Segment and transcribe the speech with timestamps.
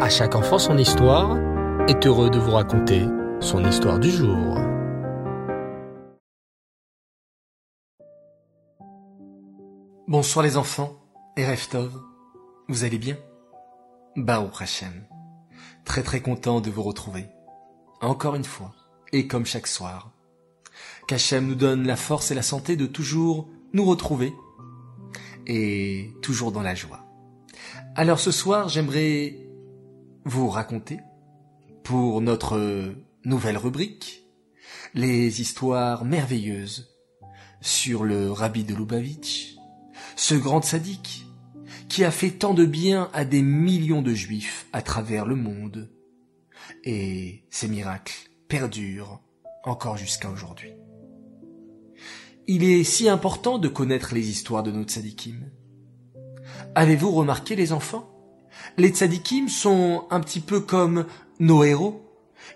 [0.00, 1.38] À chaque enfant son histoire
[1.88, 3.06] est heureux de vous raconter
[3.40, 4.58] son histoire du jour.
[10.08, 10.96] Bonsoir les enfants
[11.36, 11.92] et Reftov,
[12.68, 13.16] vous allez bien?
[14.16, 15.06] Bao Hashem,
[15.84, 17.26] très très content de vous retrouver,
[18.00, 18.74] encore une fois,
[19.12, 20.10] et comme chaque soir.
[21.06, 24.34] Qu'Hachem nous donne la force et la santé de toujours nous retrouver,
[25.46, 27.06] et toujours dans la joie.
[27.94, 29.43] Alors ce soir, j'aimerais
[30.24, 31.00] vous raconter,
[31.82, 34.24] pour notre nouvelle rubrique,
[34.94, 36.94] les histoires merveilleuses
[37.60, 39.56] sur le rabbi de Lubavitch,
[40.16, 41.26] ce grand sadique
[41.88, 45.90] qui a fait tant de bien à des millions de juifs à travers le monde.
[46.84, 49.20] Et ces miracles perdurent
[49.64, 50.72] encore jusqu'à aujourd'hui.
[52.46, 55.50] Il est si important de connaître les histoires de nos tzadikim.
[56.74, 58.13] Avez-vous remarqué les enfants
[58.76, 61.06] Les tzadikim sont un petit peu comme
[61.38, 62.02] nos héros.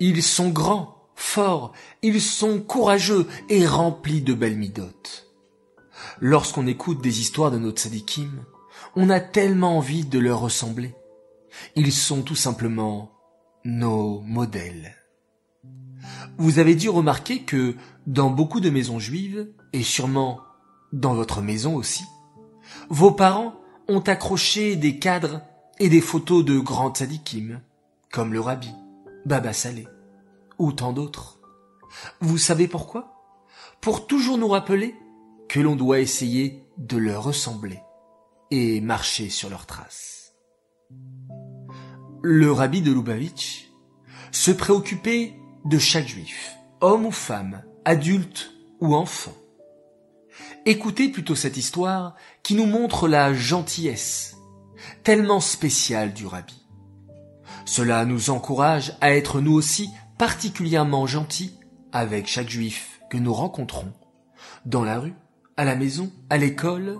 [0.00, 1.72] Ils sont grands, forts,
[2.02, 5.32] ils sont courageux et remplis de belles midotes.
[6.20, 8.44] Lorsqu'on écoute des histoires de nos tzadikim,
[8.96, 10.94] on a tellement envie de leur ressembler.
[11.76, 13.12] Ils sont tout simplement
[13.64, 14.96] nos modèles.
[16.38, 20.40] Vous avez dû remarquer que dans beaucoup de maisons juives, et sûrement
[20.92, 22.04] dans votre maison aussi,
[22.88, 23.54] vos parents
[23.88, 25.42] ont accroché des cadres
[25.82, 27.60] et des photos de grands tzadikim,
[28.12, 28.70] comme le rabbi,
[29.26, 29.88] Baba Salé,
[30.56, 31.40] ou tant d'autres.
[32.20, 33.20] Vous savez pourquoi?
[33.80, 34.94] Pour toujours nous rappeler
[35.48, 37.80] que l'on doit essayer de leur ressembler
[38.52, 40.34] et marcher sur leurs traces.
[42.22, 43.72] Le rabbi de Lubavitch
[44.30, 49.34] se préoccupait de chaque juif, homme ou femme, adulte ou enfant.
[50.64, 54.36] Écoutez plutôt cette histoire qui nous montre la gentillesse,
[55.02, 56.66] tellement spéciale du rabbi.
[57.64, 61.58] Cela nous encourage à être nous aussi particulièrement gentils
[61.92, 63.92] avec chaque juif que nous rencontrons,
[64.66, 65.14] dans la rue,
[65.56, 66.98] à la maison, à l'école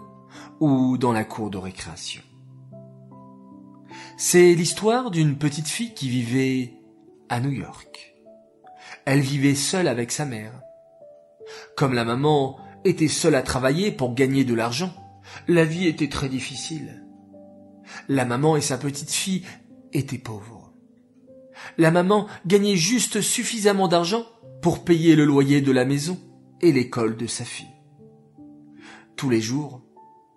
[0.61, 2.23] ou dans la cour de récréation.
[4.17, 6.75] C'est l'histoire d'une petite fille qui vivait
[7.29, 8.15] à New York.
[9.05, 10.61] Elle vivait seule avec sa mère.
[11.77, 14.93] Comme la maman était seule à travailler pour gagner de l'argent,
[15.49, 17.02] la vie était très difficile.
[18.09, 19.45] La maman et sa petite fille
[19.93, 20.73] étaient pauvres.
[21.79, 24.27] La maman gagnait juste suffisamment d'argent
[24.63, 26.19] pour payer le loyer de la maison
[26.61, 27.67] et l'école de sa fille.
[29.17, 29.83] Tous les jours,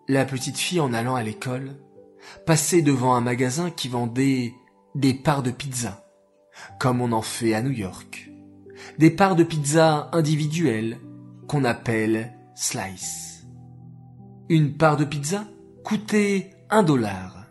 [0.07, 1.75] la petite fille en allant à l'école
[2.45, 4.53] passait devant un magasin qui vendait
[4.93, 6.05] des parts de pizza,
[6.79, 8.31] comme on en fait à New York.
[8.97, 10.99] Des parts de pizza individuelles
[11.47, 13.45] qu'on appelle slice.
[14.49, 15.45] Une part de pizza
[15.83, 17.44] coûtait un dollar.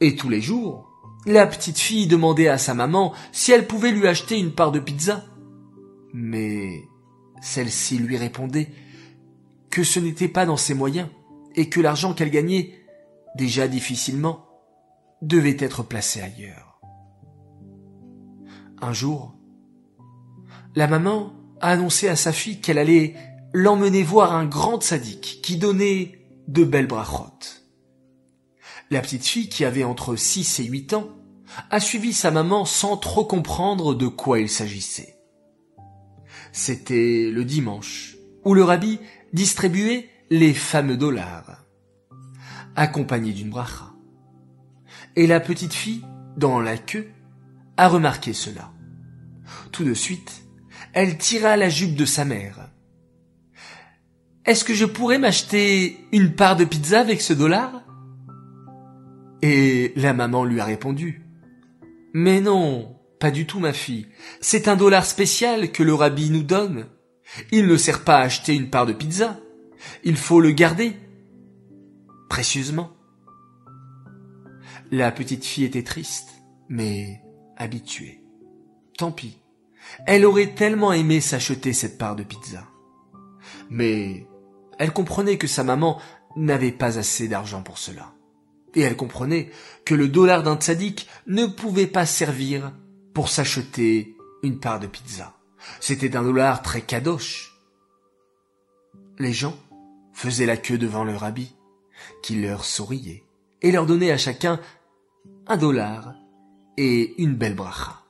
[0.00, 0.90] Et tous les jours,
[1.26, 4.78] la petite fille demandait à sa maman si elle pouvait lui acheter une part de
[4.78, 5.24] pizza.
[6.12, 6.82] Mais
[7.42, 8.70] celle-ci lui répondait
[9.70, 11.08] que ce n'était pas dans ses moyens
[11.54, 12.74] et que l'argent qu'elle gagnait,
[13.36, 14.46] déjà difficilement,
[15.22, 16.80] devait être placé ailleurs.
[18.80, 19.34] Un jour,
[20.74, 23.14] la maman a annoncé à sa fille qu'elle allait
[23.52, 27.65] l'emmener voir un grand sadique qui donnait de belles brachotes.
[28.90, 31.08] La petite fille, qui avait entre six et huit ans,
[31.70, 35.18] a suivi sa maman sans trop comprendre de quoi il s'agissait.
[36.52, 39.00] C'était le dimanche, où le rabbi
[39.32, 41.64] distribuait les fameux dollars,
[42.76, 43.92] accompagnés d'une bracha.
[45.16, 46.04] Et la petite fille,
[46.36, 47.10] dans la queue,
[47.76, 48.72] a remarqué cela.
[49.72, 50.42] Tout de suite,
[50.92, 52.70] elle tira la jupe de sa mère.
[54.44, 57.85] Est-ce que je pourrais m'acheter une part de pizza avec ce dollar?
[59.42, 61.22] Et la maman lui a répondu.
[62.12, 64.08] Mais non, pas du tout ma fille.
[64.40, 66.86] C'est un dollar spécial que le rabbi nous donne.
[67.50, 69.38] Il ne sert pas à acheter une part de pizza.
[70.04, 70.96] Il faut le garder.
[72.28, 72.92] Précieusement.
[74.90, 76.28] La petite fille était triste,
[76.68, 77.20] mais
[77.56, 78.22] habituée.
[78.96, 79.38] Tant pis.
[80.06, 82.64] Elle aurait tellement aimé s'acheter cette part de pizza.
[83.70, 84.26] Mais
[84.78, 86.00] elle comprenait que sa maman
[86.36, 88.15] n'avait pas assez d'argent pour cela.
[88.76, 89.50] Et elle comprenait
[89.84, 92.72] que le dollar d'un tzaddik ne pouvait pas servir
[93.14, 94.14] pour s'acheter
[94.44, 95.34] une part de pizza.
[95.80, 97.52] C'était un dollar très kadosh.
[99.18, 99.56] Les gens
[100.12, 101.54] faisaient la queue devant le rabbi,
[102.22, 103.24] qui leur souriait
[103.62, 104.60] et leur donnait à chacun
[105.46, 106.14] un dollar
[106.76, 108.02] et une belle bracha.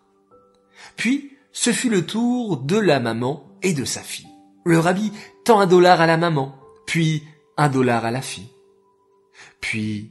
[0.97, 4.29] Puis, ce fut le tour de la maman et de sa fille.
[4.65, 5.13] Le rabbi
[5.45, 7.23] tend un dollar à la maman, puis
[7.57, 8.51] un dollar à la fille.
[9.61, 10.11] Puis,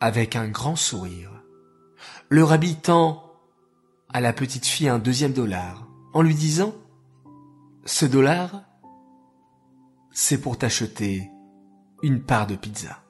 [0.00, 1.32] avec un grand sourire,
[2.28, 3.32] Le rabbi tend
[4.12, 6.74] à la petite fille un deuxième dollar en lui disant
[7.84, 8.64] Ce dollar,
[10.12, 11.30] c'est pour t'acheter
[12.02, 13.02] une part de pizza.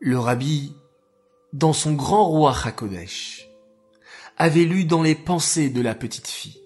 [0.00, 0.76] Le rabbi,
[1.52, 3.48] dans son grand roi Hakodesh,
[4.36, 6.60] avait lu dans les pensées de la petite fille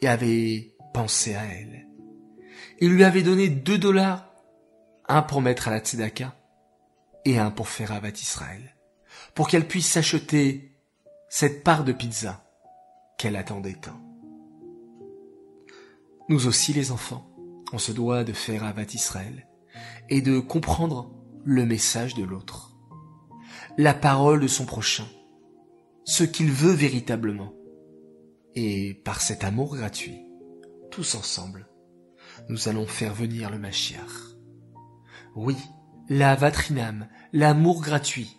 [0.00, 1.86] et avait pensé à elle.
[2.80, 4.32] Il lui avait donné deux dollars,
[5.08, 6.34] un pour mettre à la tzedaka
[7.24, 8.76] et un pour faire avat Israël,
[9.34, 10.72] pour qu'elle puisse s'acheter
[11.28, 12.44] cette part de pizza
[13.18, 14.00] qu'elle attendait tant.
[16.28, 17.28] Nous aussi les enfants,
[17.72, 19.48] on se doit de faire avat Israël
[20.08, 21.10] et de comprendre
[21.44, 22.76] le message de l'autre,
[23.78, 25.06] la parole de son prochain,
[26.04, 27.52] ce qu'il veut véritablement.
[28.54, 30.20] Et par cet amour gratuit,
[30.90, 31.68] tous ensemble,
[32.48, 34.36] nous allons faire venir le Mashiach.
[35.34, 35.56] Oui,
[36.12, 38.36] la vatrinam, l'amour gratuit,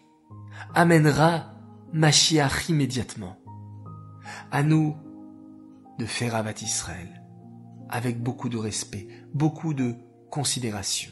[0.75, 1.55] amènera
[1.91, 3.35] Mashiach immédiatement.
[4.51, 4.95] À nous
[5.97, 7.23] de faire Avat Israël
[7.89, 9.95] avec beaucoup de respect, beaucoup de
[10.29, 11.11] considération.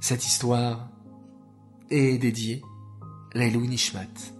[0.00, 0.90] Cette histoire
[1.90, 2.62] est dédiée
[3.32, 4.32] Leilou Nishmat,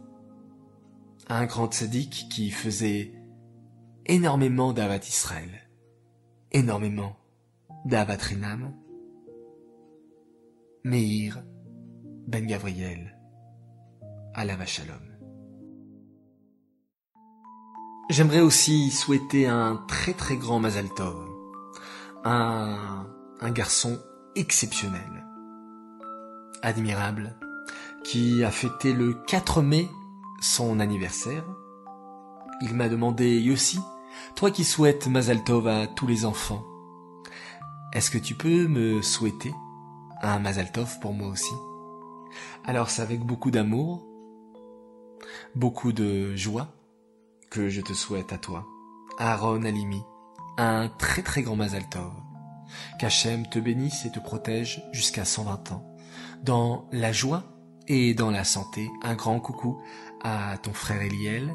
[1.29, 3.12] un grand tzaddik qui faisait
[4.05, 5.71] énormément d'Avat Israël,
[6.50, 7.17] énormément
[7.85, 8.75] d'Avat Rinam,
[10.87, 11.43] Meir
[12.29, 13.19] Ben Gabriel,
[14.35, 15.03] Alava Shalom.
[18.09, 21.29] J'aimerais aussi souhaiter un très très grand Mazal Tov,
[22.25, 23.05] un,
[23.41, 23.99] un garçon
[24.37, 25.27] exceptionnel,
[26.62, 27.37] admirable,
[28.05, 29.89] qui a fêté le 4 mai
[30.41, 31.44] son anniversaire.
[32.62, 33.81] Il m'a demandé, Yossi,
[34.37, 36.62] toi qui souhaites Mazal Tov à tous les enfants,
[37.93, 39.53] est-ce que tu peux me souhaiter
[40.23, 41.55] un Mazal Tov pour moi aussi
[42.65, 44.07] Alors c'est avec beaucoup d'amour,
[45.55, 46.69] beaucoup de joie
[47.51, 48.67] que je te souhaite à toi,
[49.19, 50.03] Aaron Alimi,
[50.59, 52.13] un très très grand Mazal Tov.
[52.99, 55.97] Qu'Hachem te bénisse et te protège jusqu'à 120 ans,
[56.43, 57.45] dans la joie
[57.87, 59.81] et dans la santé, un grand coucou
[60.23, 61.55] à ton frère Eliel.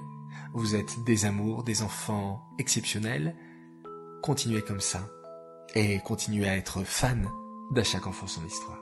[0.54, 3.36] Vous êtes des amours, des enfants exceptionnels.
[4.22, 5.10] Continuez comme ça
[5.76, 7.28] et continuez à être fan
[7.72, 8.80] d'À chaque enfant son histoire.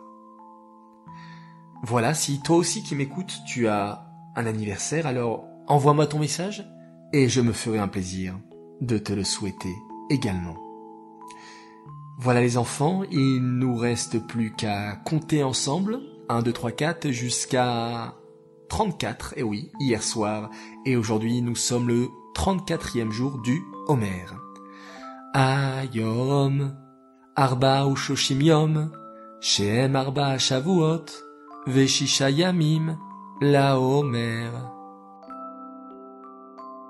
[1.83, 4.05] Voilà, si toi aussi qui m'écoutes, tu as
[4.35, 6.67] un anniversaire, alors envoie-moi ton message
[7.13, 8.37] et je me ferai un plaisir
[8.81, 9.73] de te le souhaiter
[10.09, 10.57] également.
[12.17, 18.15] Voilà les enfants, il nous reste plus qu'à compter ensemble 1, 2, 3, 4 jusqu'à
[18.67, 20.49] 34, et oui, hier soir,
[20.85, 24.25] et aujourd'hui nous sommes le 34e jour du Homer.
[25.33, 26.75] Ayom,
[27.41, 28.91] Arba ou Shoshim Yom,
[29.39, 31.05] Shem Arba Shavuot,
[31.67, 32.97] Veshisha Yamim,
[33.39, 34.51] La Homer.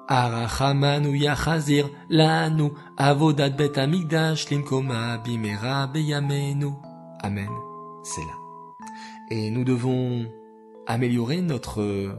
[0.08, 6.74] Arachamanu Yachazir, Lanu, Avodat Bet Amigdash, Limkoma Bimera Beyamenu.
[7.22, 7.52] Amen.
[8.04, 8.34] C'est là.
[9.30, 10.26] Et nous devons
[10.88, 12.10] améliorer notre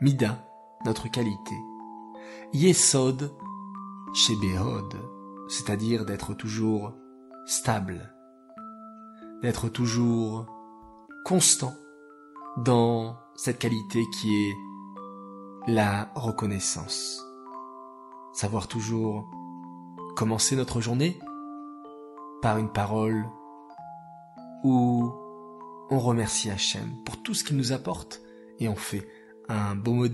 [0.00, 0.44] mida,
[0.84, 1.54] notre qualité.
[2.52, 3.32] Yesod
[4.12, 4.96] chez Behod,
[5.48, 6.94] c'est-à-dire d'être toujours
[7.46, 8.12] stable,
[9.42, 10.46] d'être toujours
[11.24, 11.74] constant
[12.58, 14.52] dans cette qualité qui est
[15.66, 17.24] la reconnaissance.
[18.32, 19.30] Savoir toujours
[20.16, 21.18] commencer notre journée
[22.40, 23.24] par une parole
[24.64, 25.12] ou
[25.90, 28.22] on remercie Hachem pour tout ce qu'il nous apporte
[28.58, 29.06] et on fait
[29.48, 30.06] un beau mot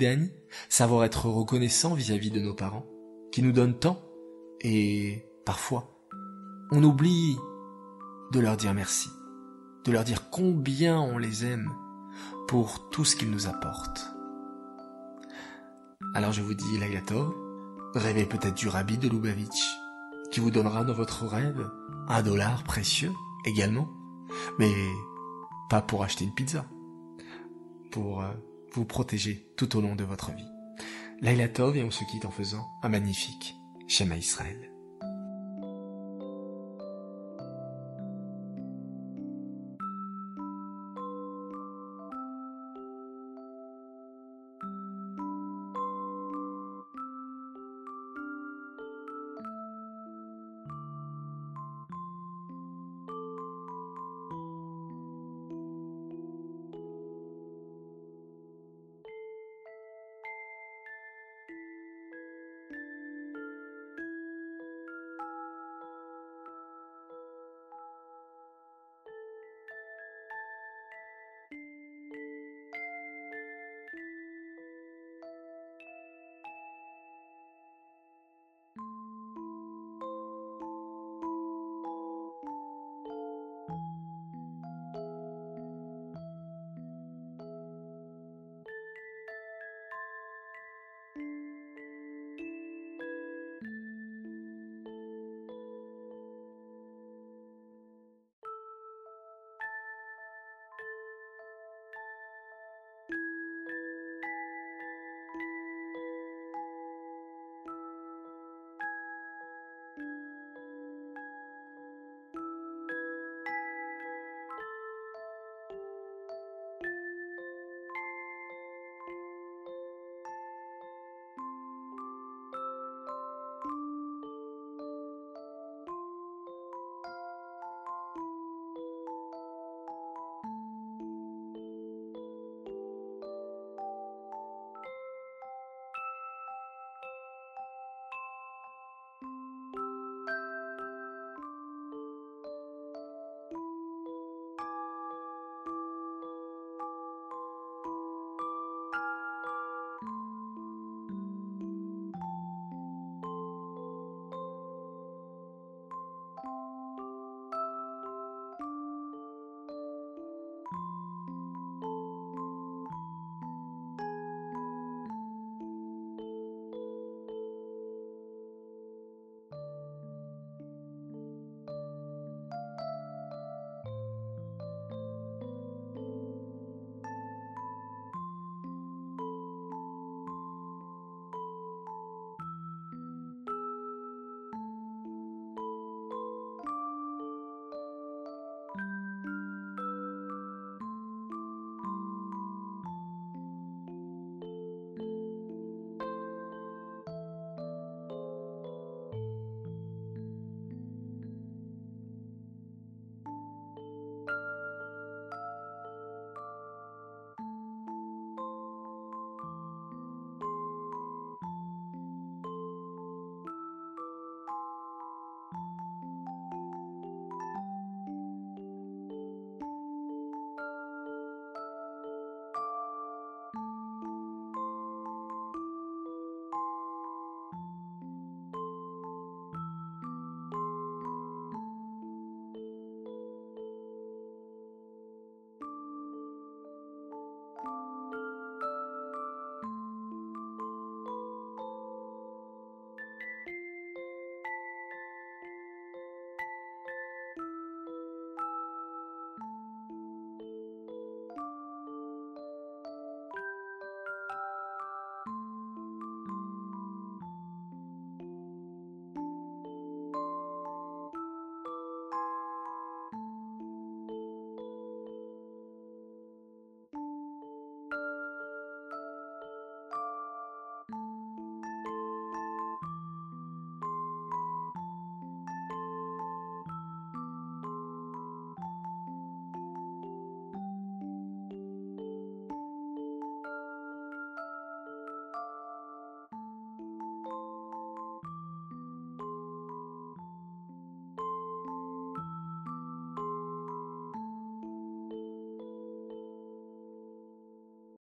[0.68, 2.86] savoir être reconnaissant vis-à-vis de nos parents,
[3.30, 4.00] qui nous donnent tant,
[4.60, 5.97] et parfois,
[6.70, 7.38] on oublie
[8.32, 9.10] de leur dire merci,
[9.84, 11.72] de leur dire combien on les aime
[12.46, 14.14] pour tout ce qu'ils nous apportent.
[16.14, 17.34] Alors je vous dis, Lagato,
[17.94, 19.62] rêvez peut-être du rabbi de Lubavitch,
[20.30, 21.70] qui vous donnera dans votre rêve
[22.08, 23.12] un dollar précieux
[23.44, 23.88] également,
[24.58, 24.72] mais
[25.70, 26.66] pas pour acheter une pizza,
[27.90, 28.32] pour euh,
[28.72, 30.48] vous protéger tout au long de votre vie.
[31.20, 33.54] Laila Tov et on se quitte en faisant un magnifique
[33.86, 34.77] Shema Israël.